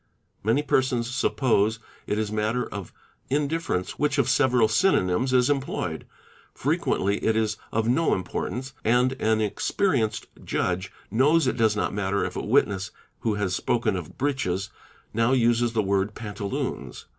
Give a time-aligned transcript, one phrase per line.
[0.43, 2.91] Many persons— suppose it is matter of
[3.29, 6.05] indifference which of several synonyms is em ployed;
[6.55, 12.25] frequently it is of no importance, and an experienced judge knows it does not matter
[12.25, 14.71] if a witness who has spoken of' breeches"
[15.13, 17.05] now uses the word "pantaloons.